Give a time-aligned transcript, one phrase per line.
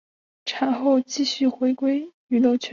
[0.45, 2.69] 产后继续回归娱乐圈。